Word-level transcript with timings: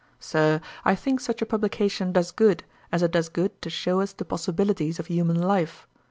Sir, 0.19 0.61
I 0.83 0.95
think 0.95 1.19
such 1.19 1.43
a 1.43 1.45
publication 1.45 2.11
does 2.11 2.31
good, 2.31 2.63
as 2.91 3.03
it 3.03 3.11
does 3.11 3.29
good 3.29 3.61
to 3.61 3.69
show 3.69 3.99
us 4.01 4.13
the 4.13 4.25
possibilities 4.25 4.97
of 4.97 5.05
human 5.05 5.39
life. 5.39 5.87